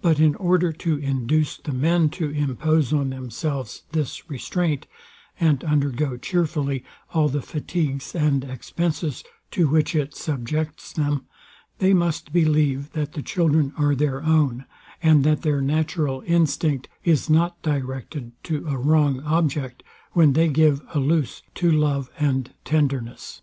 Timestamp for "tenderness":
22.64-23.42